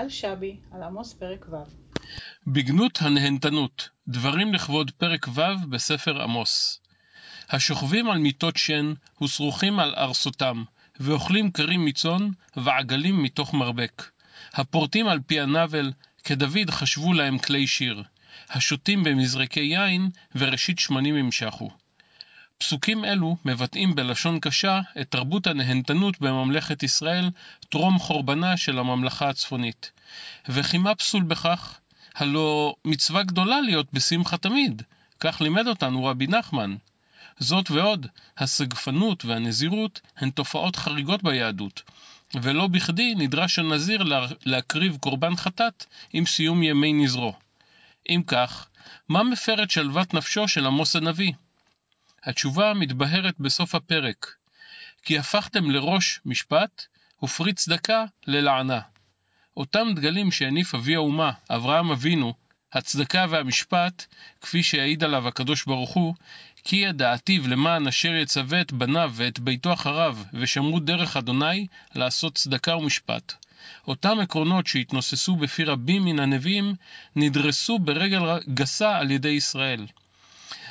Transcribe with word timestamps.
אייל 0.00 0.10
שבי 0.10 0.56
על 0.70 0.82
עמוס 0.82 1.12
פרק 1.12 1.46
ו'. 1.48 1.56
בגנות 2.46 2.98
הנהנתנות, 3.02 3.88
דברים 4.08 4.54
לכבוד 4.54 4.90
פרק 4.90 5.28
ו' 5.28 5.70
בספר 5.70 6.22
עמוס. 6.22 6.80
השוכבים 7.50 8.10
על 8.10 8.18
מיטות 8.18 8.56
שן 8.56 8.92
ושרוכים 9.22 9.80
על 9.80 9.94
ארסותם, 9.94 10.64
ואוכלים 11.00 11.50
כרים 11.50 11.84
מצאן 11.84 12.28
ועגלים 12.56 13.22
מתוך 13.22 13.54
מרבק. 13.54 14.10
הפורטים 14.52 15.08
על 15.08 15.20
פי 15.26 15.40
הנבל, 15.40 15.92
כדוד 16.24 16.70
חשבו 16.70 17.12
להם 17.12 17.38
כלי 17.38 17.66
שיר. 17.66 18.02
השותים 18.50 19.04
במזרקי 19.04 19.60
יין 19.60 20.10
וראשית 20.34 20.78
שמנים 20.78 21.16
ימשכו. 21.16 21.70
פסוקים 22.60 23.04
אלו 23.04 23.36
מבטאים 23.44 23.94
בלשון 23.94 24.40
קשה 24.40 24.80
את 25.00 25.10
תרבות 25.10 25.46
הנהנתנות 25.46 26.20
בממלכת 26.20 26.82
ישראל 26.82 27.30
טרום 27.68 27.98
חורבנה 27.98 28.56
של 28.56 28.78
הממלכה 28.78 29.28
הצפונית. 29.28 29.90
וכי 30.48 30.78
מה 30.78 30.94
פסול 30.94 31.22
בכך? 31.22 31.78
הלא 32.14 32.74
מצווה 32.84 33.22
גדולה 33.22 33.60
להיות 33.60 33.86
בשמחה 33.92 34.36
תמיד, 34.36 34.82
כך 35.20 35.40
לימד 35.40 35.66
אותנו 35.66 36.04
רבי 36.04 36.26
נחמן. 36.26 36.76
זאת 37.38 37.70
ועוד, 37.70 38.06
הסגפנות 38.38 39.24
והנזירות 39.24 40.00
הן 40.16 40.30
תופעות 40.30 40.76
חריגות 40.76 41.22
ביהדות, 41.22 41.82
ולא 42.34 42.66
בכדי 42.66 43.14
נדרש 43.16 43.58
הנזיר 43.58 44.04
להקריב 44.46 44.96
קורבן 45.00 45.36
חטאת 45.36 45.84
עם 46.12 46.26
סיום 46.26 46.62
ימי 46.62 46.92
נזרו. 46.92 47.34
אם 48.08 48.22
כך, 48.26 48.68
מה 49.08 49.22
מפרת 49.22 49.70
שלוות 49.70 50.14
נפשו 50.14 50.48
של 50.48 50.66
עמוס 50.66 50.96
הנביא? 50.96 51.32
התשובה 52.24 52.74
מתבהרת 52.74 53.34
בסוף 53.40 53.74
הפרק, 53.74 54.34
כי 55.02 55.18
הפכתם 55.18 55.70
לראש 55.70 56.20
משפט 56.24 56.86
ופרי 57.22 57.52
צדקה 57.52 58.04
ללענה. 58.26 58.80
אותם 59.56 59.88
דגלים 59.96 60.30
שהניף 60.30 60.74
אבי 60.74 60.94
האומה, 60.94 61.32
אברהם 61.50 61.90
אבינו, 61.90 62.34
הצדקה 62.72 63.26
והמשפט, 63.30 64.06
כפי 64.40 64.62
שהעיד 64.62 65.04
עליו 65.04 65.28
הקדוש 65.28 65.64
ברוך 65.64 65.90
הוא, 65.90 66.14
כי 66.64 66.76
ידעתיו 66.76 67.48
למען 67.48 67.86
אשר 67.86 68.14
יצווה 68.14 68.60
את 68.60 68.72
בניו 68.72 69.12
ואת 69.14 69.38
ביתו 69.38 69.72
אחריו, 69.72 70.18
ושמרו 70.34 70.80
דרך 70.80 71.16
אדוני, 71.16 71.66
לעשות 71.94 72.34
צדקה 72.34 72.76
ומשפט. 72.76 73.34
אותם 73.88 74.20
עקרונות 74.20 74.66
שהתנוססו 74.66 75.36
בפי 75.36 75.64
רבים 75.64 76.04
מן 76.04 76.18
הנביאים, 76.20 76.74
נדרסו 77.16 77.78
ברגל 77.78 78.20
גסה 78.54 78.98
על 78.98 79.10
ידי 79.10 79.28
ישראל. 79.28 79.86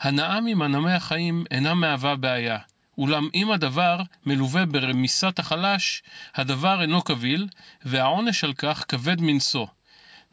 הנאה 0.00 0.40
ממנעמי 0.40 0.92
החיים 0.92 1.44
אינה 1.50 1.74
מהווה 1.74 2.16
בעיה, 2.16 2.58
אולם 2.98 3.28
אם 3.34 3.50
הדבר 3.50 4.00
מלווה 4.26 4.66
ברמיסת 4.66 5.38
החלש, 5.38 6.02
הדבר 6.34 6.82
אינו 6.82 7.02
קביל, 7.02 7.48
והעונש 7.84 8.44
על 8.44 8.54
כך 8.54 8.84
כבד 8.88 9.20
מנשוא. 9.20 9.66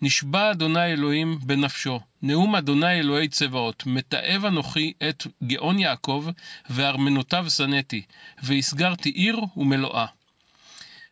נשבע 0.02 0.52
אדוני 0.52 0.86
אלוהים 0.86 1.40
בנפשו, 1.44 2.00
נאום 2.22 2.56
אדוני 2.56 3.00
אלוהי 3.00 3.28
צבאות, 3.28 3.84
מתעב 3.86 4.46
אנוכי 4.46 4.94
את 5.10 5.28
גאון 5.44 5.80
יעקב, 5.80 6.26
וארמנותיו 6.70 7.50
שנאתי, 7.50 8.02
והסגרתי 8.44 9.10
עיר 9.10 9.40
ומלואה. 9.58 10.06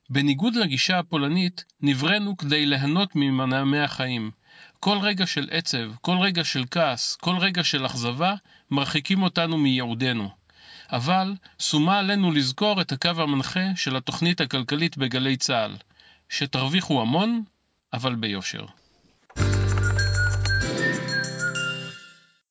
בניגוד 0.10 0.56
לגישה 0.56 1.00
הפולנית, 1.00 1.64
נבראנו 1.82 2.38
כדי 2.38 2.66
ליהנות 2.66 3.16
ממנעמי 3.16 3.80
החיים. 3.80 4.32
כל 4.80 4.98
רגע 5.02 5.26
של 5.26 5.48
עצב, 5.52 5.96
כל 6.02 6.18
רגע 6.18 6.44
של 6.44 6.64
כעס, 6.72 7.16
כל 7.16 7.38
רגע 7.38 7.64
של 7.64 7.86
אכזבה, 7.86 8.34
מרחיקים 8.72 9.24
אותנו 9.24 9.58
מייעודנו. 9.58 10.30
אבל 10.92 11.36
שומה 11.60 12.00
עלינו 12.00 12.32
לזכור 12.32 12.82
את 12.82 12.92
הקו 12.92 13.10
המנחה 13.18 13.76
של 13.76 13.96
התוכנית 13.96 14.42
הכלכלית 14.42 14.98
בגלי 14.98 15.38
צה"ל, 15.38 15.76
שתרוויחו 16.30 17.02
המון, 17.02 17.44
אבל 17.94 18.16
ביושר. 18.16 18.66